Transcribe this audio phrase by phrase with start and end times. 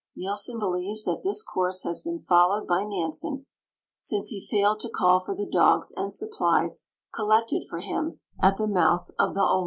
[0.15, 3.45] Nielsen believes that this course has been followed by Nansen,
[3.99, 8.65] since he failed to call for the dogs and supplies collected for him at the
[8.67, 9.59] mouth of the Olenek.